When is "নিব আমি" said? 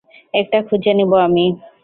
0.93-1.45